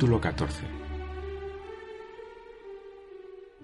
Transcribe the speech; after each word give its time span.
Capítulo 0.00 0.22
14 0.22 0.64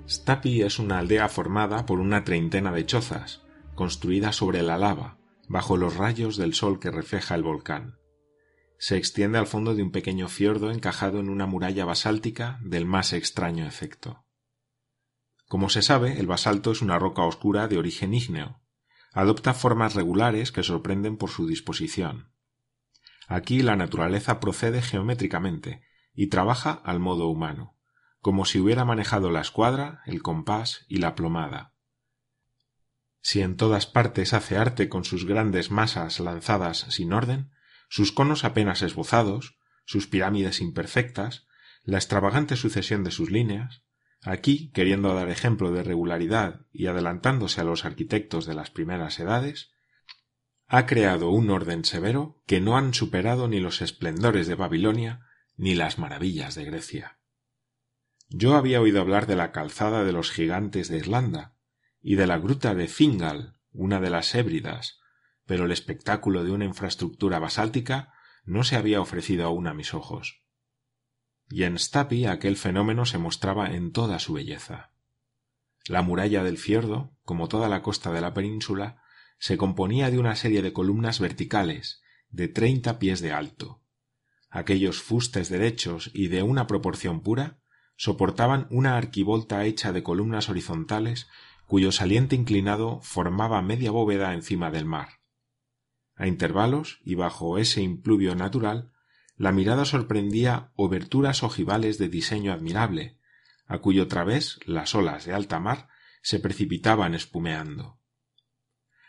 Stapi 0.06 0.60
es 0.60 0.78
una 0.78 0.98
aldea 0.98 1.30
formada 1.30 1.86
por 1.86 1.98
una 1.98 2.24
treintena 2.24 2.72
de 2.72 2.84
chozas, 2.84 3.40
construida 3.74 4.32
sobre 4.32 4.60
la 4.60 4.76
lava, 4.76 5.16
bajo 5.48 5.78
los 5.78 5.96
rayos 5.96 6.36
del 6.36 6.52
sol 6.52 6.78
que 6.78 6.90
refleja 6.90 7.36
el 7.36 7.42
volcán. 7.42 7.96
Se 8.78 8.98
extiende 8.98 9.38
al 9.38 9.46
fondo 9.46 9.74
de 9.74 9.82
un 9.82 9.90
pequeño 9.92 10.28
fiordo 10.28 10.70
encajado 10.70 11.20
en 11.20 11.30
una 11.30 11.46
muralla 11.46 11.86
basáltica 11.86 12.58
del 12.62 12.84
más 12.84 13.14
extraño 13.14 13.66
efecto. 13.66 14.26
Como 15.48 15.70
se 15.70 15.80
sabe, 15.80 16.20
el 16.20 16.26
basalto 16.26 16.70
es 16.70 16.82
una 16.82 16.98
roca 16.98 17.22
oscura 17.22 17.66
de 17.66 17.78
origen 17.78 18.12
ígneo, 18.12 18.60
adopta 19.14 19.54
formas 19.54 19.94
regulares 19.94 20.52
que 20.52 20.62
sorprenden 20.62 21.16
por 21.16 21.30
su 21.30 21.46
disposición. 21.46 22.30
Aquí 23.26 23.62
la 23.62 23.74
naturaleza 23.74 24.38
procede 24.38 24.82
geométricamente 24.82 25.85
y 26.16 26.26
trabaja 26.28 26.72
al 26.72 26.98
modo 26.98 27.28
humano, 27.28 27.76
como 28.20 28.44
si 28.44 28.58
hubiera 28.58 28.84
manejado 28.84 29.30
la 29.30 29.40
escuadra, 29.40 30.02
el 30.06 30.22
compás 30.22 30.84
y 30.88 30.96
la 30.96 31.14
plomada. 31.14 31.74
Si 33.20 33.42
en 33.42 33.56
todas 33.56 33.86
partes 33.86 34.32
hace 34.32 34.56
arte 34.56 34.88
con 34.88 35.04
sus 35.04 35.26
grandes 35.26 35.70
masas 35.70 36.18
lanzadas 36.18 36.86
sin 36.88 37.12
orden, 37.12 37.52
sus 37.88 38.10
conos 38.10 38.44
apenas 38.44 38.82
esbozados, 38.82 39.58
sus 39.84 40.08
pirámides 40.08 40.60
imperfectas, 40.60 41.46
la 41.84 41.98
extravagante 41.98 42.56
sucesión 42.56 43.04
de 43.04 43.12
sus 43.12 43.30
líneas, 43.30 43.86
Aquí, 44.26 44.72
queriendo 44.72 45.14
dar 45.14 45.28
ejemplo 45.28 45.70
de 45.70 45.84
regularidad 45.84 46.66
y 46.72 46.86
adelantándose 46.86 47.60
a 47.60 47.64
los 47.64 47.84
arquitectos 47.84 48.44
de 48.44 48.54
las 48.54 48.70
primeras 48.70 49.20
edades, 49.20 49.70
ha 50.66 50.86
creado 50.86 51.30
un 51.30 51.48
orden 51.50 51.84
severo 51.84 52.42
que 52.44 52.60
no 52.60 52.76
han 52.76 52.92
superado 52.92 53.46
ni 53.46 53.60
los 53.60 53.82
esplendores 53.82 54.48
de 54.48 54.56
Babilonia 54.56 55.25
ni 55.56 55.74
las 55.74 55.98
maravillas 55.98 56.54
de 56.54 56.64
Grecia. 56.64 57.18
Yo 58.28 58.56
había 58.56 58.80
oído 58.80 59.00
hablar 59.00 59.26
de 59.26 59.36
la 59.36 59.52
calzada 59.52 60.04
de 60.04 60.12
los 60.12 60.30
gigantes 60.30 60.88
de 60.88 60.98
Irlanda 60.98 61.56
y 62.00 62.16
de 62.16 62.26
la 62.26 62.38
gruta 62.38 62.74
de 62.74 62.88
Fingal, 62.88 63.56
una 63.72 64.00
de 64.00 64.10
las 64.10 64.34
Hébridas, 64.34 64.98
pero 65.44 65.66
el 65.66 65.72
espectáculo 65.72 66.44
de 66.44 66.50
una 66.50 66.64
infraestructura 66.64 67.38
basáltica 67.38 68.12
no 68.44 68.64
se 68.64 68.76
había 68.76 69.00
ofrecido 69.00 69.46
aún 69.46 69.66
a 69.66 69.74
mis 69.74 69.94
ojos 69.94 70.46
y 71.48 71.62
en 71.64 71.78
Stapi 71.78 72.26
aquel 72.26 72.56
fenómeno 72.56 73.06
se 73.06 73.18
mostraba 73.18 73.74
en 73.74 73.92
toda 73.92 74.18
su 74.18 74.34
belleza. 74.34 74.92
La 75.88 76.02
muralla 76.02 76.42
del 76.42 76.58
fiordo, 76.58 77.16
como 77.22 77.48
toda 77.48 77.68
la 77.68 77.82
costa 77.82 78.12
de 78.12 78.20
la 78.20 78.34
península, 78.34 79.02
se 79.38 79.56
componía 79.56 80.10
de 80.10 80.18
una 80.18 80.34
serie 80.34 80.62
de 80.62 80.72
columnas 80.72 81.20
verticales 81.20 82.02
de 82.28 82.48
treinta 82.48 82.98
pies 82.98 83.20
de 83.20 83.32
alto. 83.32 83.82
Aquellos 84.56 85.02
fustes 85.02 85.50
derechos 85.50 86.10
y 86.14 86.28
de 86.28 86.42
una 86.42 86.66
proporción 86.66 87.20
pura 87.20 87.58
soportaban 87.98 88.66
una 88.70 88.96
arquivolta 88.96 89.66
hecha 89.66 89.92
de 89.92 90.02
columnas 90.02 90.48
horizontales 90.48 91.28
cuyo 91.66 91.92
saliente 91.92 92.36
inclinado 92.36 93.02
formaba 93.02 93.60
media 93.60 93.90
bóveda 93.90 94.32
encima 94.32 94.70
del 94.70 94.86
mar. 94.86 95.20
A 96.14 96.26
intervalos 96.26 97.00
y 97.04 97.16
bajo 97.16 97.58
ese 97.58 97.82
impluvio 97.82 98.34
natural 98.34 98.92
la 99.36 99.52
mirada 99.52 99.84
sorprendía 99.84 100.72
oberturas 100.74 101.42
ojivales 101.42 101.98
de 101.98 102.08
diseño 102.08 102.50
admirable, 102.50 103.18
a 103.66 103.80
cuyo 103.80 104.08
través 104.08 104.58
las 104.64 104.94
olas 104.94 105.26
de 105.26 105.34
alta 105.34 105.60
mar 105.60 105.88
se 106.22 106.40
precipitaban 106.40 107.14
espumeando. 107.14 108.00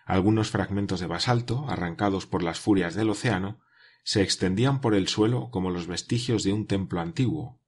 Algunos 0.04 0.52
fragmentos 0.52 1.00
de 1.00 1.08
basalto, 1.08 1.70
arrancados 1.70 2.26
por 2.26 2.44
las 2.44 2.60
furias 2.60 2.96
del 2.96 3.10
océano, 3.10 3.62
se 4.08 4.22
extendían 4.22 4.80
por 4.80 4.96
el 4.96 5.10
suelo 5.10 5.50
como 5.52 5.70
los 5.70 5.86
vestigios 5.86 6.44
de 6.44 6.54
un 6.54 6.66
templo 6.66 7.02
antiguo, 7.02 7.60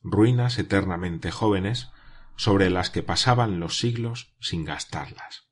ruinas 0.00 0.60
eternamente 0.60 1.32
jóvenes 1.32 1.90
sobre 2.36 2.70
las 2.70 2.90
que 2.90 3.02
pasaban 3.02 3.58
los 3.58 3.80
siglos 3.80 4.32
sin 4.38 4.64
gastarlas. 4.64 5.48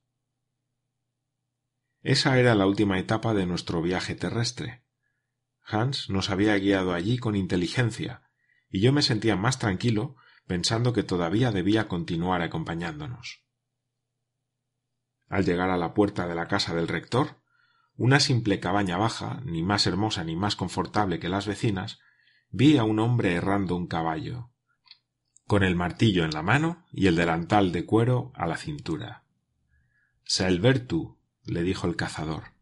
Esa 2.00 2.38
era 2.38 2.54
la 2.54 2.64
última 2.64 3.00
etapa 3.00 3.34
de 3.34 3.44
nuestro 3.44 3.82
viaje 3.82 4.14
terrestre, 4.14 4.84
Hans 5.64 6.10
nos 6.10 6.30
había 6.30 6.56
guiado 6.58 6.94
allí 6.94 7.18
con 7.18 7.34
inteligencia, 7.34 8.22
y 8.70 8.80
yo 8.80 8.92
me 8.92 9.02
sentía 9.02 9.34
más 9.34 9.58
tranquilo 9.58 10.14
pensando 10.46 10.92
que 10.92 11.02
todavía 11.02 11.50
debía 11.50 11.88
continuar 11.88 12.42
acompañándonos. 12.42 13.42
Al 15.28 15.44
llegar 15.44 15.70
a 15.70 15.76
la 15.76 15.92
puerta 15.92 16.28
de 16.28 16.36
la 16.36 16.46
casa 16.46 16.72
del 16.72 16.86
rector, 16.86 17.42
una 17.96 18.20
simple 18.20 18.60
cabaña 18.60 18.98
baja, 18.98 19.40
ni 19.44 19.62
más 19.62 19.86
hermosa 19.86 20.24
ni 20.24 20.36
más 20.36 20.56
confortable 20.56 21.18
que 21.18 21.28
las 21.28 21.46
vecinas, 21.46 21.98
vi 22.50 22.76
a 22.76 22.84
un 22.84 22.98
hombre 22.98 23.34
errando 23.34 23.76
un 23.76 23.86
caballo, 23.86 24.50
con 25.46 25.62
el 25.62 25.76
martillo 25.76 26.24
en 26.24 26.32
la 26.32 26.42
mano 26.42 26.84
y 26.92 27.06
el 27.06 27.16
delantal 27.16 27.72
de 27.72 27.84
cuero 27.86 28.32
a 28.34 28.46
la 28.46 28.56
cintura. 28.56 29.24
Selbertu, 30.24 31.18
le 31.44 31.62
dijo 31.62 31.86
el 31.86 31.96
cazador. 31.96 32.56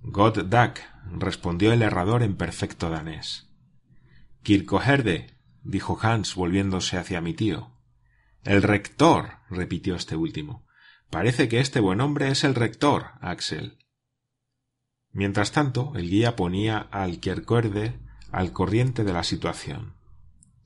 God 0.00 0.44
Dag, 0.46 0.74
respondió 1.10 1.72
el 1.72 1.82
herrador 1.82 2.22
en 2.22 2.36
perfecto 2.36 2.90
danés. 2.90 3.50
Kirkoherde, 4.42 5.38
dijo 5.62 5.98
Hans 6.00 6.34
volviéndose 6.34 6.96
hacia 6.96 7.20
mi 7.20 7.34
tío. 7.34 7.76
El 8.42 8.62
rector, 8.62 9.38
repitió 9.48 9.94
este 9.94 10.16
último. 10.16 10.66
Parece 11.10 11.48
que 11.48 11.60
este 11.60 11.78
buen 11.78 12.00
hombre 12.00 12.30
es 12.30 12.42
el 12.42 12.54
rector, 12.54 13.12
Axel. 13.20 13.78
Mientras 15.12 15.52
tanto, 15.52 15.92
el 15.94 16.08
guía 16.08 16.36
ponía 16.36 16.78
al 16.78 17.20
Kierkegaard 17.20 18.00
al 18.30 18.52
corriente 18.52 19.04
de 19.04 19.12
la 19.12 19.24
situación. 19.24 19.94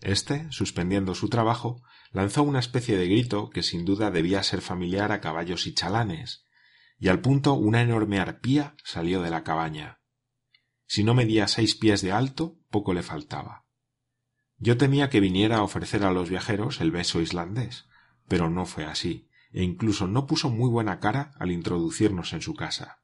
Este, 0.01 0.47
suspendiendo 0.51 1.15
su 1.15 1.29
trabajo, 1.29 1.83
lanzó 2.13 2.45
una 2.45 2.61
especie 2.61 2.97
de 2.97 3.09
grito 3.09 3.51
que 3.51 3.65
sin 3.65 3.85
duda 3.85 4.11
debía 4.11 4.43
ser 4.43 4.61
familiar 4.61 5.11
a 5.11 5.21
caballos 5.21 5.67
y 5.67 5.75
chalanes, 5.75 6.45
y 6.99 7.09
al 7.09 7.21
punto 7.21 7.55
una 7.55 7.83
enorme 7.83 8.21
arpía 8.21 8.77
salió 8.85 9.21
de 9.21 9.31
la 9.31 9.43
cabaña. 9.43 10.01
Si 10.87 11.03
no 11.03 11.15
medía 11.15 11.49
seis 11.49 11.75
pies 11.75 12.01
de 12.01 12.13
alto, 12.13 12.57
poco 12.71 12.95
le 12.95 13.03
faltaba. 13.03 13.65
Yo 14.59 14.77
temía 14.77 15.11
que 15.11 15.21
viniera 15.21 15.57
a 15.57 15.63
ofrecer 15.63 16.05
a 16.05 16.13
los 16.13 16.31
viajeros 16.31 16.81
el 16.81 16.93
beso 16.93 17.21
islandés, 17.21 17.87
pero 18.29 18.49
no 18.49 18.65
fue 18.65 18.85
así, 18.85 19.29
e 19.51 19.63
incluso 19.63 20.07
no 20.07 20.27
puso 20.27 20.51
muy 20.51 20.71
buena 20.71 21.01
cara 21.01 21.33
al 21.39 21.51
introducirnos 21.51 22.33
en 22.33 22.43
su 22.43 22.55
casa. 22.55 23.01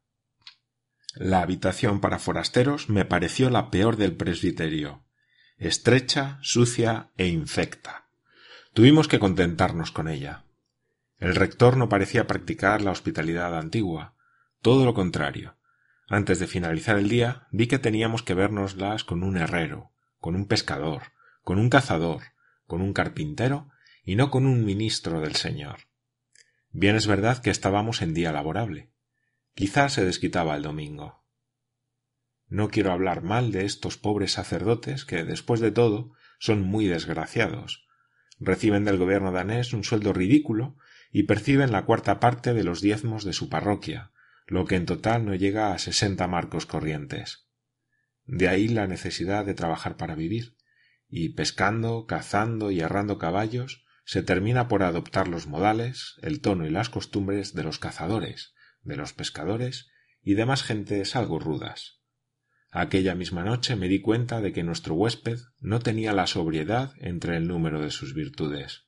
La 1.15 1.43
habitación 1.43 2.01
para 2.01 2.19
forasteros 2.19 2.89
me 2.89 3.05
pareció 3.05 3.51
la 3.51 3.71
peor 3.71 3.97
del 3.97 4.17
presbiterio, 4.17 5.05
estrecha, 5.59 6.39
sucia 6.41 7.11
e 7.19 7.27
infecta. 7.27 8.07
Tuvimos 8.73 9.09
que 9.09 9.19
contentarnos 9.19 9.93
con 9.93 10.09
ella. 10.09 10.45
El 11.19 11.35
rector 11.35 11.77
no 11.77 11.91
parecía 11.91 12.27
practicar 12.27 12.81
la 12.81 12.91
hospitalidad 12.91 13.59
antigua, 13.59 14.15
todo 14.63 14.87
lo 14.87 14.95
contrario. 14.95 15.57
Antes 16.09 16.39
de 16.39 16.47
finalizar 16.47 16.97
el 16.97 17.11
día 17.11 17.47
vi 17.51 17.67
que 17.67 17.79
teníamos 17.79 18.23
que 18.23 18.35
vernoslas 18.35 19.05
con 19.05 19.23
un 19.23 19.37
herrero, 19.37 19.93
con 20.19 20.35
un 20.35 20.47
pescador, 20.47 21.13
con 21.45 21.59
un 21.59 21.69
cazador, 21.69 22.23
con 22.67 22.81
un 22.81 22.95
carpintero 22.95 23.69
y 24.03 24.17
no 24.17 24.31
con 24.31 24.47
un 24.47 24.65
ministro 24.65 25.21
del 25.21 25.37
Señor. 25.37 25.81
Bien 26.71 26.97
es 26.97 27.07
verdad 27.07 27.43
que 27.43 27.51
estábamos 27.51 28.01
en 28.01 28.15
día 28.15 28.33
laborable. 28.33 28.92
Quizás 29.55 29.93
se 29.93 30.05
desquitaba 30.05 30.57
el 30.57 30.63
domingo. 30.63 31.25
No 32.49 32.69
quiero 32.69 32.93
hablar 32.93 33.23
mal 33.23 33.53
de 33.53 33.65
estos 33.65 33.99
pobres 33.99 34.33
sacerdotes 34.33 35.05
que, 35.05 35.25
después 35.25 35.61
de 35.61 35.71
todo, 35.71 36.13
son 36.39 36.63
muy 36.63 36.87
desgraciados. 36.87 37.87
Reciben 38.41 38.85
del 38.85 38.99
gobierno 38.99 39.31
danés 39.31 39.73
un 39.73 39.85
sueldo 39.85 40.13
ridículo 40.13 40.77
y 41.11 41.25
perciben 41.25 41.71
la 41.71 41.85
cuarta 41.85 42.19
parte 42.19 42.55
de 42.55 42.65
los 42.65 42.81
diezmos 42.81 43.25
de 43.25 43.35
su 43.35 43.49
parroquia, 43.49 44.13
lo 44.47 44.65
que 44.65 44.77
en 44.77 44.87
total 44.87 45.27
no 45.27 45.35
llega 45.35 45.73
a 45.73 45.79
sesenta 45.79 46.27
marcos 46.29 46.67
corrientes. 46.67 47.47
De 48.25 48.49
ahí 48.49 48.69
la 48.69 48.87
necesidad 48.87 49.45
de 49.45 49.55
trabajar 49.55 49.97
para 49.97 50.15
vivir, 50.15 50.57
y 51.09 51.31
pescando, 51.31 52.07
cazando 52.07 52.71
y 52.71 52.81
arrando 52.81 53.19
caballos, 53.19 53.85
se 54.05 54.23
termina 54.23 54.69
por 54.69 54.83
adoptar 54.83 55.29
los 55.29 55.47
modales, 55.47 56.17
el 56.23 56.41
tono 56.41 56.67
y 56.67 56.71
las 56.71 56.89
costumbres 56.89 57.55
de 57.55 57.63
los 57.63 57.79
cazadores, 57.79 58.52
de 58.83 58.97
los 58.97 59.13
pescadores 59.13 59.91
y 60.23 60.35
demás 60.35 60.63
gentes 60.63 61.17
algo 61.17 61.39
rudas. 61.39 62.01
Aquella 62.71 63.15
misma 63.15 63.45
noche 63.45 63.77
me 63.77 63.89
di 63.89 64.01
cuenta 64.01 64.41
de 64.41 64.53
que 64.53 64.63
nuestro 64.63 64.95
huésped 64.95 65.39
no 65.61 65.81
tenía 65.81 66.13
la 66.13 66.27
sobriedad 66.27 66.95
entre 66.99 67.37
el 67.37 67.47
número 67.47 67.83
de 67.83 67.91
sus 67.91 68.15
virtudes. 68.15 68.87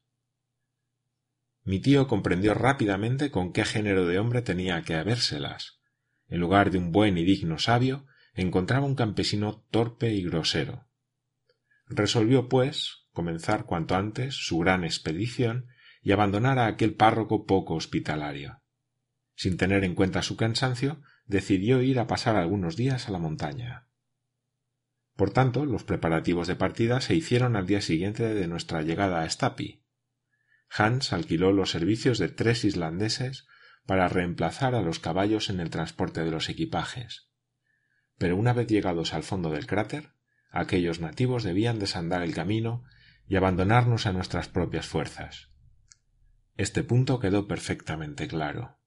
Mi 1.65 1.81
tío 1.81 2.09
comprendió 2.09 2.55
rápidamente 2.55 3.31
con 3.31 3.53
qué 3.53 3.65
género 3.65 4.07
de 4.07 4.19
hombre 4.19 4.43
tenía 4.43 4.83
que 4.83 4.95
habérselas. 4.95 5.81
En 6.29 6.41
lugar 6.41 6.71
de 6.71 6.79
un 6.79 6.93
buen 6.93 7.19
y 7.19 7.25
digno 7.25 7.59
sabio, 7.59 8.07
encontraba 8.35 8.87
un 8.87 8.95
campesino 8.95 9.67
torpe 9.71 10.13
y 10.13 10.23
grosero. 10.23 10.89
Resolvió, 11.87 12.49
pues, 12.49 13.07
comenzar 13.13 13.67
cuanto 13.67 13.97
antes 13.97 14.35
su 14.35 14.59
gran 14.59 14.85
expedición 14.85 15.69
y 16.03 16.13
abandonar 16.13 16.59
a 16.59 16.67
aquel 16.67 16.95
párroco 16.95 17.47
poco 17.47 17.75
hospitalario. 17.75 18.64
Sin 19.35 19.57
tener 19.57 19.85
en 19.85 19.95
cuenta 19.95 20.23
su 20.23 20.37
cansancio, 20.37 21.03
decidió 21.27 21.83
ir 21.83 21.99
a 21.99 22.07
pasar 22.07 22.37
algunos 22.37 22.77
días 22.77 23.09
a 23.09 23.13
la 23.13 23.19
montaña. 23.19 23.89
Por 25.17 25.31
tanto, 25.31 25.65
los 25.65 25.85
preparativos 25.85 26.49
de 26.49 26.57
partida 26.57 27.01
se 27.01 27.15
hicieron 27.15 27.57
al 27.57 27.67
día 27.67 27.81
siguiente 27.81 28.35
de 28.35 28.49
nuestra 28.49 28.83
llegada 28.83 29.23
a 29.23 29.31
Stapi. 29.31 29.85
Hans 30.69 31.13
alquiló 31.13 31.53
los 31.53 31.71
servicios 31.71 32.19
de 32.19 32.29
tres 32.29 32.65
islandeses 32.65 33.47
para 33.87 34.09
reemplazar 34.09 34.75
a 34.75 34.83
los 34.83 34.99
caballos 34.99 35.51
en 35.51 35.61
el 35.61 35.71
transporte 35.71 36.25
de 36.25 36.31
los 36.31 36.49
equipajes. 36.49 37.29
Pero 38.19 38.37
una 38.37 38.53
vez 38.53 38.67
llegados 38.67 39.15
al 39.15 39.23
fondo 39.23 39.51
del 39.51 39.67
cráter, 39.67 40.15
aquellos 40.51 41.01
nativos 41.01 41.43
debían 41.43 41.79
desandar 41.79 42.23
el 42.23 42.35
camino 42.35 42.85
y 43.27 43.37
abandonarnos 43.37 44.07
a 44.07 44.13
nuestras 44.13 44.49
propias 44.49 44.87
fuerzas. 44.87 45.51
Este 46.57 46.83
punto 46.85 47.19
quedó 47.19 47.47
perfectamente 47.47 48.29
claro. 48.29 48.79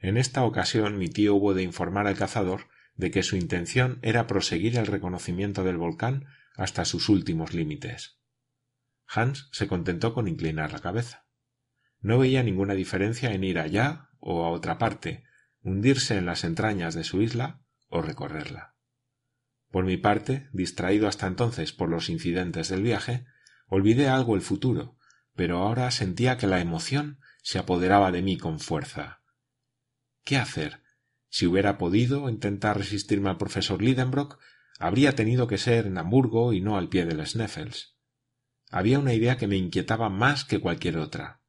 En 0.00 0.16
esta 0.16 0.44
ocasión 0.44 0.98
mi 0.98 1.08
tío 1.08 1.34
hubo 1.34 1.54
de 1.54 1.62
informar 1.62 2.06
al 2.06 2.16
cazador 2.16 2.68
de 2.94 3.10
que 3.10 3.22
su 3.22 3.36
intención 3.36 3.98
era 4.02 4.26
proseguir 4.26 4.76
el 4.76 4.86
reconocimiento 4.86 5.64
del 5.64 5.76
volcán 5.76 6.26
hasta 6.56 6.84
sus 6.84 7.08
últimos 7.08 7.54
límites. 7.54 8.18
Hans 9.06 9.48
se 9.52 9.68
contentó 9.68 10.14
con 10.14 10.28
inclinar 10.28 10.72
la 10.72 10.80
cabeza. 10.80 11.26
No 12.00 12.18
veía 12.18 12.42
ninguna 12.42 12.74
diferencia 12.74 13.32
en 13.32 13.44
ir 13.44 13.58
allá 13.58 14.10
o 14.20 14.44
a 14.44 14.50
otra 14.50 14.78
parte, 14.78 15.24
hundirse 15.62 16.16
en 16.16 16.26
las 16.26 16.44
entrañas 16.44 16.94
de 16.94 17.04
su 17.04 17.22
isla 17.22 17.62
o 17.88 18.02
recorrerla. 18.02 18.74
Por 19.70 19.84
mi 19.84 19.96
parte, 19.96 20.48
distraído 20.52 21.08
hasta 21.08 21.26
entonces 21.26 21.72
por 21.72 21.88
los 21.88 22.08
incidentes 22.08 22.68
del 22.68 22.82
viaje, 22.82 23.26
olvidé 23.66 24.08
algo 24.08 24.34
el 24.34 24.42
futuro, 24.42 24.96
pero 25.34 25.58
ahora 25.58 25.90
sentía 25.90 26.36
que 26.36 26.46
la 26.46 26.60
emoción 26.60 27.20
se 27.42 27.58
apoderaba 27.58 28.12
de 28.12 28.22
mí 28.22 28.38
con 28.38 28.60
fuerza. 28.60 29.17
¿Qué 30.28 30.36
hacer? 30.36 30.82
Si 31.30 31.46
hubiera 31.46 31.78
podido 31.78 32.28
intentar 32.28 32.76
resistirme 32.76 33.30
al 33.30 33.38
profesor 33.38 33.80
Lidenbrock, 33.80 34.38
habría 34.78 35.14
tenido 35.14 35.46
que 35.46 35.56
ser 35.56 35.86
en 35.86 35.96
Hamburgo 35.96 36.52
y 36.52 36.60
no 36.60 36.76
al 36.76 36.90
pie 36.90 37.06
del 37.06 37.26
Sneffels. 37.26 37.96
Había 38.70 38.98
una 38.98 39.14
idea 39.14 39.38
que 39.38 39.46
me 39.46 39.56
inquietaba 39.56 40.10
más 40.10 40.44
que 40.44 40.60
cualquier 40.60 40.98
otra. 40.98 41.40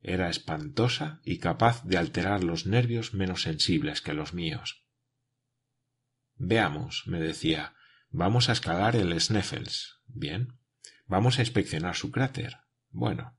Era 0.00 0.30
espantosa 0.30 1.20
y 1.24 1.38
capaz 1.38 1.82
de 1.82 1.98
alterar 1.98 2.44
los 2.44 2.64
nervios 2.64 3.12
menos 3.12 3.42
sensibles 3.42 4.02
que 4.02 4.12
los 4.12 4.34
míos. 4.34 4.86
Veamos, 6.36 7.08
me 7.08 7.18
decía, 7.18 7.74
vamos 8.08 8.48
a 8.50 8.52
escalar 8.52 8.94
el 8.94 9.20
Sneffels. 9.20 10.00
Bien. 10.06 10.60
Vamos 11.06 11.40
a 11.40 11.42
inspeccionar 11.42 11.96
su 11.96 12.12
cráter. 12.12 12.58
Bueno. 12.90 13.36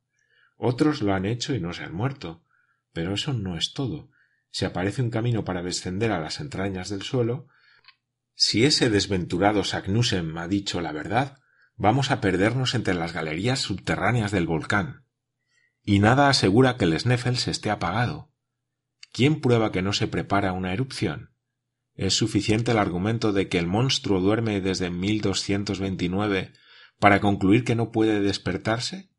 Otros 0.58 1.02
lo 1.02 1.14
han 1.14 1.26
hecho 1.26 1.56
y 1.56 1.62
no 1.62 1.72
se 1.72 1.86
han 1.86 1.96
muerto. 1.96 2.44
Pero 2.92 3.14
eso 3.14 3.32
no 3.32 3.56
es 3.56 3.72
todo 3.72 4.12
si 4.52 4.66
aparece 4.66 5.02
un 5.02 5.10
camino 5.10 5.44
para 5.44 5.62
descender 5.62 6.12
a 6.12 6.20
las 6.20 6.40
entrañas 6.40 6.90
del 6.90 7.04
suelo, 7.04 7.48
si 8.36 8.66
ese 8.66 8.90
desventurado 8.90 9.64
Saknussem 9.64 10.38
ha 10.38 10.48
dicho 10.48 10.82
la 10.82 10.92
verdad, 10.92 11.38
vamos 11.76 12.10
a 12.10 12.22
perdernos 12.22 12.74
entre 12.74 12.94
las 12.94 13.14
galerías 13.14 13.60
subterráneas 13.60 14.32
del 14.32 14.48
volcán. 14.48 15.06
Y 15.84 16.00
nada 16.00 16.30
asegura 16.30 16.78
que 16.78 16.86
el 16.86 16.98
Sneffels 17.00 17.48
esté 17.48 17.70
apagado. 17.70 18.32
¿Quién 19.12 19.42
prueba 19.42 19.72
que 19.72 19.82
no 19.82 19.94
se 19.94 20.08
prepara 20.08 20.54
una 20.54 20.74
erupción? 20.74 21.34
¿Es 21.96 22.14
suficiente 22.14 22.72
el 22.72 22.78
argumento 22.78 23.34
de 23.34 23.50
que 23.50 23.58
el 23.58 23.68
monstruo 23.68 24.22
duerme 24.22 24.62
desde 24.62 24.90
1229 24.90 26.54
para 26.98 27.20
concluir 27.20 27.66
que 27.66 27.76
no 27.76 27.92
puede 27.92 28.22
despertarse? 28.22 29.10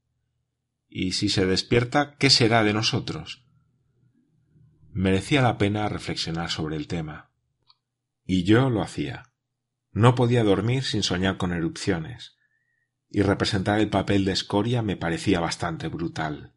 Y 0.89 1.13
si 1.13 1.29
se 1.29 1.45
despierta, 1.45 2.17
¿qué 2.19 2.31
será 2.31 2.65
de 2.65 2.73
nosotros? 2.73 3.45
Merecía 4.93 5.41
la 5.41 5.57
pena 5.57 5.89
reflexionar 5.89 6.51
sobre 6.51 6.75
el 6.77 6.89
tema. 6.89 7.31
Y 8.25 8.43
yo 8.43 8.71
lo 8.71 8.83
hacía. 8.83 9.33
No 9.93 10.17
podía 10.17 10.43
dormir 10.43 10.83
sin 10.83 11.05
soñar 11.05 11.37
con 11.37 11.53
erupciones, 11.53 12.37
y 13.09 13.23
representar 13.23 13.79
el 13.79 13.89
papel 13.89 14.25
de 14.25 14.33
escoria 14.33 14.83
me 14.83 14.97
parecía 14.97 15.39
bastante 15.39 15.89
brutal. 15.89 16.55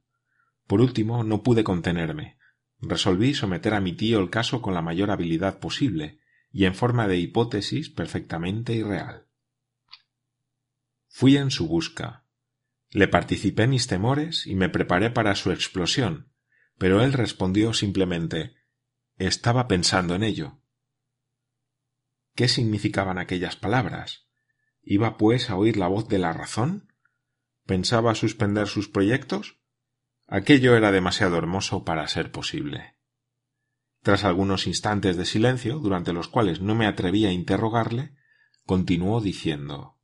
Por 0.66 0.82
último, 0.82 1.24
no 1.24 1.44
pude 1.44 1.64
contenerme. 1.64 2.38
Resolví 2.80 3.36
someter 3.36 3.76
a 3.76 3.82
mi 3.82 3.94
tío 3.94 4.20
el 4.20 4.32
caso 4.32 4.62
con 4.62 4.74
la 4.74 4.82
mayor 4.82 5.12
habilidad 5.12 5.60
posible, 5.60 6.20
y 6.52 6.66
en 6.66 6.74
forma 6.74 7.08
de 7.08 7.18
hipótesis 7.18 7.90
perfectamente 7.90 8.74
irreal. 8.74 9.28
Fui 11.08 11.38
en 11.38 11.52
su 11.52 11.68
busca. 11.68 12.26
Le 12.90 13.08
participé 13.08 13.68
mis 13.68 13.86
temores 13.86 14.48
y 14.48 14.56
me 14.56 14.70
preparé 14.70 15.12
para 15.12 15.36
su 15.36 15.52
explosión, 15.52 16.33
pero 16.84 17.02
él 17.02 17.14
respondió 17.14 17.74
simplemente 17.74 18.58
Estaba 19.16 19.70
pensando 19.70 20.16
en 20.16 20.24
ello. 20.24 20.60
¿Qué 22.36 22.50
significaban 22.50 23.18
aquellas 23.18 23.56
palabras? 23.56 24.28
¿Iba 24.82 25.16
pues 25.16 25.50
a 25.50 25.56
oír 25.56 25.78
la 25.78 25.88
voz 25.88 26.10
de 26.10 26.20
la 26.20 26.34
razón? 26.34 26.92
¿Pensaba 27.66 28.16
suspender 28.16 28.68
sus 28.68 28.90
proyectos? 28.90 29.62
Aquello 30.28 30.76
era 30.76 30.92
demasiado 30.92 31.38
hermoso 31.38 31.86
para 31.86 32.06
ser 32.10 32.32
posible. 32.32 32.98
Tras 34.02 34.26
algunos 34.26 34.68
instantes 34.68 35.16
de 35.16 35.24
silencio, 35.24 35.80
durante 35.80 36.12
los 36.12 36.28
cuales 36.28 36.60
no 36.60 36.76
me 36.76 36.86
atreví 36.86 37.26
a 37.26 37.32
interrogarle, 37.32 38.14
continuó 38.66 39.22
diciendo 39.22 40.02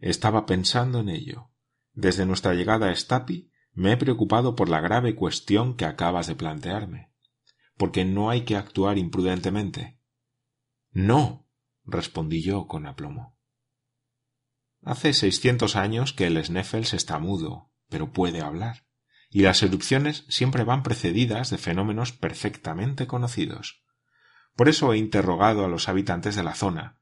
Estaba 0.00 0.44
pensando 0.44 1.00
en 1.00 1.08
ello. 1.08 1.50
Desde 1.94 2.26
nuestra 2.26 2.52
llegada 2.52 2.90
a 2.90 2.94
Stapi 2.94 3.50
me 3.78 3.92
he 3.92 3.96
preocupado 3.96 4.56
por 4.56 4.68
la 4.68 4.80
grave 4.80 5.14
cuestión 5.14 5.76
que 5.76 5.84
acabas 5.84 6.26
de 6.26 6.34
plantearme, 6.34 7.12
porque 7.76 8.04
no 8.04 8.28
hay 8.28 8.40
que 8.40 8.56
actuar 8.56 8.98
imprudentemente. 8.98 10.00
No, 10.90 11.48
respondí 11.84 12.42
yo 12.42 12.66
con 12.66 12.86
aplomo. 12.86 13.38
Hace 14.82 15.12
seiscientos 15.12 15.76
años 15.76 16.12
que 16.12 16.26
el 16.26 16.44
Sneffels 16.44 16.92
está 16.92 17.20
mudo, 17.20 17.70
pero 17.88 18.10
puede 18.10 18.40
hablar, 18.40 18.88
y 19.30 19.42
las 19.42 19.62
erupciones 19.62 20.24
siempre 20.28 20.64
van 20.64 20.82
precedidas 20.82 21.48
de 21.50 21.58
fenómenos 21.58 22.10
perfectamente 22.10 23.06
conocidos. 23.06 23.84
Por 24.56 24.68
eso 24.68 24.92
he 24.92 24.98
interrogado 24.98 25.64
a 25.64 25.68
los 25.68 25.88
habitantes 25.88 26.34
de 26.34 26.42
la 26.42 26.56
zona, 26.56 27.00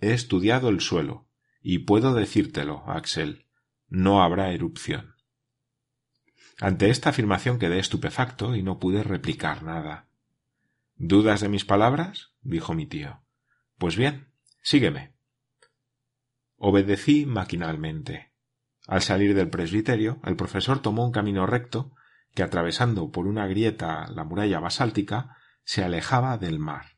he 0.00 0.14
estudiado 0.14 0.68
el 0.68 0.80
suelo, 0.80 1.28
y 1.60 1.78
puedo 1.78 2.12
decírtelo, 2.12 2.82
Axel, 2.88 3.46
no 3.86 4.20
habrá 4.24 4.50
erupción. 4.50 5.14
Ante 6.60 6.90
esta 6.90 7.10
afirmación 7.10 7.58
quedé 7.58 7.78
estupefacto 7.78 8.56
y 8.56 8.62
no 8.62 8.78
pude 8.78 9.02
replicar 9.02 9.62
nada. 9.62 10.08
¿Dudas 10.96 11.40
de 11.40 11.48
mis 11.48 11.64
palabras? 11.64 12.32
dijo 12.42 12.74
mi 12.74 12.86
tío. 12.86 13.22
Pues 13.78 13.96
bien, 13.96 14.32
sígueme. 14.62 15.14
Obedecí 16.56 17.26
maquinalmente. 17.26 18.32
Al 18.88 19.02
salir 19.02 19.34
del 19.34 19.50
presbiterio, 19.50 20.20
el 20.24 20.34
profesor 20.34 20.80
tomó 20.80 21.04
un 21.04 21.12
camino 21.12 21.46
recto 21.46 21.92
que, 22.34 22.42
atravesando 22.42 23.12
por 23.12 23.28
una 23.28 23.46
grieta 23.46 24.08
la 24.08 24.24
muralla 24.24 24.58
basáltica, 24.58 25.36
se 25.62 25.84
alejaba 25.84 26.38
del 26.38 26.58
mar. 26.58 26.96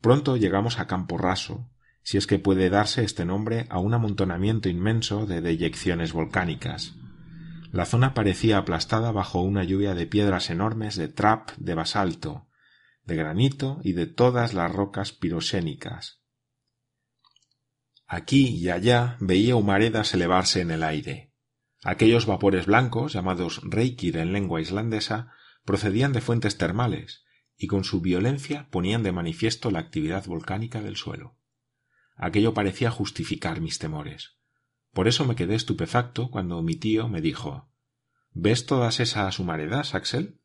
Pronto 0.00 0.36
llegamos 0.36 0.78
a 0.78 0.86
Campo 0.86 1.18
Raso, 1.18 1.68
si 2.02 2.18
es 2.18 2.28
que 2.28 2.38
puede 2.38 2.70
darse 2.70 3.02
este 3.02 3.24
nombre 3.24 3.66
a 3.70 3.78
un 3.80 3.94
amontonamiento 3.94 4.68
inmenso 4.68 5.26
de 5.26 5.40
deyecciones 5.40 6.12
volcánicas. 6.12 6.94
La 7.74 7.86
zona 7.86 8.14
parecía 8.14 8.58
aplastada 8.58 9.10
bajo 9.10 9.40
una 9.40 9.64
lluvia 9.64 9.96
de 9.96 10.06
piedras 10.06 10.48
enormes 10.48 10.94
de 10.94 11.08
trap 11.08 11.50
de 11.56 11.74
basalto, 11.74 12.46
de 13.02 13.16
granito 13.16 13.80
y 13.82 13.94
de 13.94 14.06
todas 14.06 14.54
las 14.54 14.70
rocas 14.70 15.10
pirosénicas. 15.10 16.22
Aquí 18.06 18.46
y 18.46 18.68
allá 18.68 19.16
veía 19.18 19.56
humaredas 19.56 20.14
elevarse 20.14 20.60
en 20.60 20.70
el 20.70 20.84
aire. 20.84 21.32
Aquellos 21.82 22.26
vapores 22.26 22.66
blancos, 22.66 23.12
llamados 23.12 23.60
reikir 23.64 24.18
en 24.18 24.32
lengua 24.32 24.60
islandesa, 24.60 25.32
procedían 25.64 26.12
de 26.12 26.20
fuentes 26.20 26.56
termales, 26.56 27.24
y 27.56 27.66
con 27.66 27.82
su 27.82 28.00
violencia 28.00 28.68
ponían 28.70 29.02
de 29.02 29.10
manifiesto 29.10 29.72
la 29.72 29.80
actividad 29.80 30.24
volcánica 30.26 30.80
del 30.80 30.94
suelo. 30.94 31.40
Aquello 32.14 32.54
parecía 32.54 32.92
justificar 32.92 33.60
mis 33.60 33.80
temores. 33.80 34.38
Por 34.94 35.08
eso 35.08 35.24
me 35.24 35.34
quedé 35.34 35.56
estupefacto 35.56 36.30
cuando 36.30 36.62
mi 36.62 36.76
tío 36.76 37.08
me 37.08 37.20
dijo 37.20 37.68
¿Ves 38.32 38.64
todas 38.64 39.00
esas 39.00 39.38
humaredas, 39.38 39.94
Axel? 39.94 40.40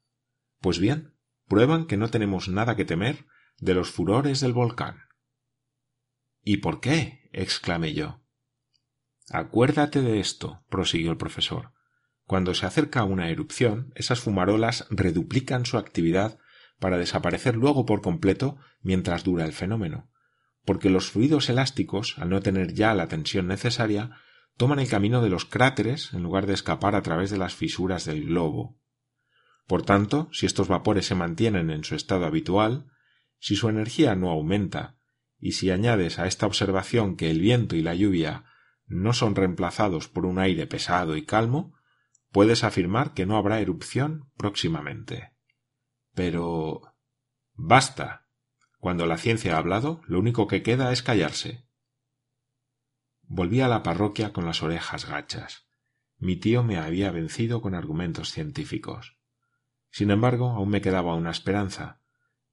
Pues 0.59 0.79
bien, 0.79 1.15
prueban 1.47 1.85
que 1.85 1.97
no 1.97 2.09
tenemos 2.09 2.49
nada 2.49 2.75
que 2.75 2.83
temer 2.83 3.25
de 3.59 3.75
los 3.75 3.91
furores 3.91 4.39
del 4.41 4.53
volcán. 4.53 5.03
¿Y 6.43 6.57
por 6.57 6.81
qué? 6.81 7.29
exclamé 7.31 7.93
yo. 7.93 8.21
Acuérdate 9.31 10.01
de 10.01 10.19
esto, 10.19 10.63
prosiguió 10.69 11.11
el 11.11 11.17
profesor. 11.17 11.73
Cuando 12.25 12.55
se 12.55 12.65
acerca 12.65 13.03
una 13.03 13.29
erupción, 13.29 13.91
esas 13.95 14.19
fumarolas 14.19 14.87
reduplican 14.89 15.65
su 15.65 15.77
actividad 15.77 16.39
para 16.79 16.97
desaparecer 16.97 17.55
luego 17.55 17.85
por 17.85 18.01
completo 18.01 18.57
mientras 18.81 19.23
dura 19.23 19.45
el 19.45 19.53
fenómeno, 19.53 20.09
porque 20.65 20.89
los 20.89 21.11
fluidos 21.11 21.49
elásticos, 21.49 22.17
al 22.17 22.29
no 22.29 22.41
tener 22.41 22.73
ya 22.73 22.93
la 22.95 23.07
tensión 23.07 23.47
necesaria, 23.47 24.11
toman 24.59 24.79
el 24.79 24.89
camino 24.89 25.21
de 25.21 25.29
los 25.29 25.45
cráteres 25.45 26.13
en 26.13 26.21
lugar 26.21 26.45
de 26.45 26.53
escapar 26.53 26.93
a 26.93 27.01
través 27.01 27.31
de 27.31 27.37
las 27.37 27.55
fisuras 27.55 28.03
del 28.03 28.25
globo. 28.25 28.77
Por 29.67 29.83
tanto, 29.83 30.27
si 30.33 30.45
estos 30.45 30.67
vapores 30.67 31.05
se 31.05 31.15
mantienen 31.15 31.69
en 31.69 31.85
su 31.85 31.95
estado 31.95 32.25
habitual, 32.25 32.91
Si 33.41 33.55
su 33.55 33.69
energía 33.69 34.15
no 34.15 34.29
aumenta, 34.29 34.97
y 35.39 35.53
si 35.53 35.71
añades 35.71 36.19
a 36.19 36.27
esta 36.27 36.45
observación 36.45 37.15
que 37.15 37.31
el 37.31 37.39
viento 37.39 37.77
y 37.77 37.81
la 37.81 37.95
lluvia 37.95 38.43
no 38.85 39.13
son 39.13 39.33
reemplazados 39.33 40.09
por 40.09 40.25
un 40.25 40.39
aire 40.39 40.67
pesado 40.67 41.15
y 41.15 41.25
calmo, 41.25 41.73
puedes 42.33 42.65
afirmar 42.65 43.13
que 43.13 43.25
no 43.25 43.37
habrá 43.37 43.61
erupción 43.61 44.29
próximamente. 44.35 45.31
Pero. 46.13 46.81
Basta. 47.53 48.27
Cuando 48.77 49.05
la 49.05 49.17
ciencia 49.17 49.55
ha 49.55 49.59
hablado, 49.59 50.01
lo 50.05 50.19
único 50.19 50.47
que 50.47 50.63
queda 50.63 50.91
es 50.91 51.01
callarse. 51.01 51.68
Volví 53.31 53.61
a 53.61 53.67
la 53.67 53.83
parroquia 53.83 54.33
con 54.33 54.47
las 54.47 54.63
orejas 54.63 55.07
gachas. 55.07 55.67
Mi 56.17 56.35
tío 56.35 56.63
me 56.63 56.77
había 56.77 57.11
vencido 57.11 57.61
con 57.61 57.75
argumentos 57.75 58.31
científicos. 58.31 59.19
Sin 59.91 60.09
embargo, 60.09 60.49
aún 60.49 60.69
me 60.69 60.81
quedaba 60.81 61.13
una 61.13 61.29
esperanza, 61.29 62.01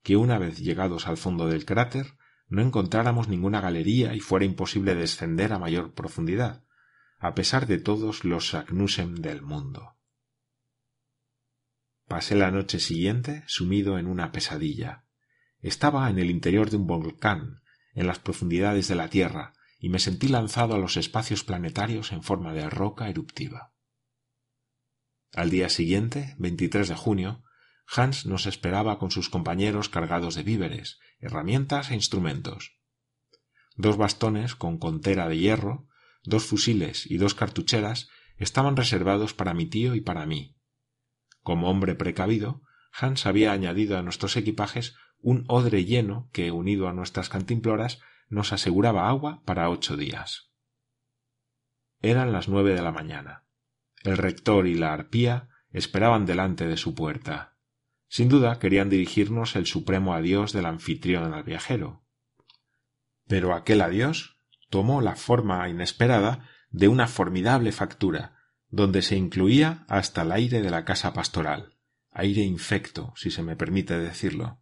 que 0.02 0.16
una 0.16 0.38
vez 0.38 0.58
llegados 0.58 1.08
al 1.08 1.16
fondo 1.16 1.48
del 1.48 1.64
cráter, 1.64 2.18
no 2.46 2.60
encontráramos 2.60 3.26
ninguna 3.26 3.62
galería 3.62 4.14
y 4.14 4.20
fuera 4.20 4.44
imposible 4.44 4.94
descender 4.94 5.54
a 5.54 5.58
mayor 5.58 5.94
profundidad, 5.94 6.62
a 7.18 7.34
pesar 7.34 7.66
de 7.66 7.78
todos 7.78 8.26
los 8.26 8.50
Sagnusem 8.50 9.14
del 9.14 9.40
mundo. 9.40 9.96
Pasé 12.06 12.34
la 12.34 12.50
noche 12.50 12.80
siguiente 12.80 13.44
sumido 13.46 13.98
en 13.98 14.06
una 14.06 14.30
pesadilla. 14.30 15.06
Estaba 15.60 16.10
en 16.10 16.18
el 16.18 16.30
interior 16.30 16.68
de 16.68 16.76
un 16.76 16.86
volcán, 16.86 17.62
en 17.94 18.06
las 18.06 18.18
profundidades 18.18 18.88
de 18.88 18.94
la 18.94 19.08
Tierra, 19.08 19.54
y 19.78 19.88
me 19.88 19.98
sentí 19.98 20.28
lanzado 20.28 20.74
a 20.74 20.78
los 20.78 20.96
espacios 20.96 21.44
planetarios 21.44 22.12
en 22.12 22.22
forma 22.22 22.52
de 22.52 22.68
roca 22.70 23.08
eruptiva. 23.08 23.72
Al 25.34 25.50
día 25.50 25.68
siguiente, 25.68 26.34
23 26.38 26.88
de 26.88 26.94
junio, 26.94 27.44
Hans 27.86 28.26
nos 28.26 28.46
esperaba 28.46 28.98
con 28.98 29.10
sus 29.10 29.28
compañeros 29.28 29.88
cargados 29.88 30.34
de 30.34 30.42
víveres, 30.42 30.98
herramientas 31.20 31.90
e 31.90 31.94
instrumentos. 31.94 32.78
Dos 33.76 33.96
bastones 33.96 34.54
con 34.54 34.78
contera 34.78 35.28
de 35.28 35.38
hierro, 35.38 35.88
dos 36.24 36.44
fusiles 36.44 37.08
y 37.08 37.18
dos 37.18 37.34
cartucheras 37.34 38.08
estaban 38.38 38.76
reservados 38.76 39.34
para 39.34 39.54
mi 39.54 39.66
tío 39.66 39.94
y 39.94 40.00
para 40.00 40.26
mí. 40.26 40.56
Como 41.42 41.70
hombre 41.70 41.94
precavido, 41.94 42.62
Hans 42.92 43.26
había 43.26 43.52
añadido 43.52 43.98
a 43.98 44.02
nuestros 44.02 44.36
equipajes 44.36 44.96
un 45.18 45.44
odre 45.48 45.84
lleno 45.84 46.28
que, 46.32 46.50
unido 46.50 46.88
a 46.88 46.92
nuestras 46.92 47.28
cantimploras, 47.28 48.00
nos 48.28 48.52
aseguraba 48.52 49.08
agua 49.08 49.42
para 49.44 49.70
ocho 49.70 49.96
días. 49.96 50.50
Eran 52.00 52.32
las 52.32 52.48
nueve 52.48 52.74
de 52.74 52.82
la 52.82 52.92
mañana. 52.92 53.44
El 54.02 54.16
rector 54.16 54.66
y 54.66 54.74
la 54.74 54.92
arpía 54.92 55.48
esperaban 55.70 56.26
delante 56.26 56.66
de 56.66 56.76
su 56.76 56.94
puerta. 56.94 57.56
Sin 58.08 58.28
duda 58.28 58.58
querían 58.58 58.88
dirigirnos 58.88 59.56
el 59.56 59.66
supremo 59.66 60.14
adiós 60.14 60.52
del 60.52 60.66
anfitrión 60.66 61.34
al 61.34 61.42
viajero. 61.42 62.04
Pero 63.26 63.54
aquel 63.54 63.80
adiós 63.80 64.38
tomó 64.70 65.00
la 65.00 65.16
forma 65.16 65.68
inesperada 65.68 66.48
de 66.70 66.88
una 66.88 67.08
formidable 67.08 67.72
factura, 67.72 68.36
donde 68.68 69.02
se 69.02 69.16
incluía 69.16 69.84
hasta 69.88 70.22
el 70.22 70.32
aire 70.32 70.60
de 70.60 70.70
la 70.70 70.84
casa 70.84 71.12
pastoral, 71.12 71.76
aire 72.10 72.42
infecto, 72.42 73.12
si 73.16 73.30
se 73.30 73.42
me 73.42 73.56
permite 73.56 73.98
decirlo. 73.98 74.60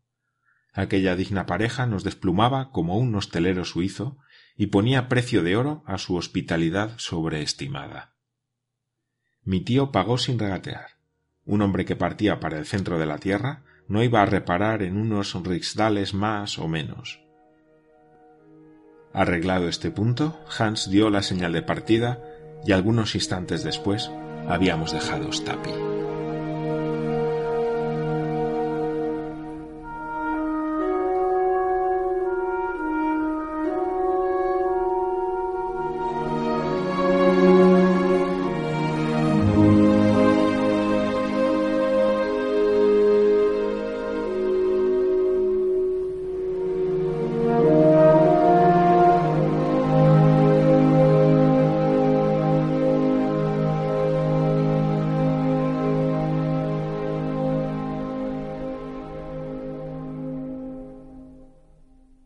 Aquella 0.75 1.15
digna 1.15 1.47
pareja 1.47 1.87
nos 1.87 2.03
desplumaba 2.03 2.73
como 2.73 2.99
un 2.99 3.15
hostelero 3.15 3.65
suizo 3.65 4.19
y 4.57 4.67
ponía 4.67 5.09
precio 5.09 5.43
de 5.43 5.57
oro 5.57 5.85
a 5.87 5.99
su 5.99 6.17
hospitalidad 6.17 6.95
sobreestimada. 6.99 8.15
Mi 9.45 9.61
tío 9.61 9.93
pagó 9.93 10.19
sin 10.19 10.39
regatear. 10.39 10.99
Un 11.45 11.63
hombre 11.63 11.85
que 11.85 11.97
partía 11.97 12.41
para 12.41 12.59
el 12.59 12.67
centro 12.67 12.99
de 12.99 13.07
la 13.07 13.19
tierra 13.19 13.63
no 13.87 14.03
iba 14.03 14.23
a 14.23 14.27
reparar 14.27 14.83
en 14.83 14.97
unos 14.97 15.35
rixdales 15.45 16.13
más 16.13 16.59
o 16.59 16.67
menos. 16.67 17.21
Arreglado 19.13 19.69
este 19.69 19.93
punto, 19.93 20.41
Hans 20.59 20.91
dio 20.91 21.09
la 21.09 21.23
señal 21.23 21.53
de 21.53 21.63
partida 21.63 22.21
y 22.67 22.73
algunos 22.73 23.15
instantes 23.15 23.63
después 23.63 24.11
habíamos 24.49 24.93
dejado 24.93 25.33
Stapi. 25.33 25.94